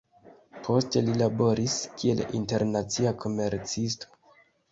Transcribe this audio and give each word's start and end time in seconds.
Poste 0.67 1.01
li 1.09 1.13
laboris 1.21 1.75
kiel 2.01 2.23
internacia 2.39 3.13
komercisto. 3.25 4.11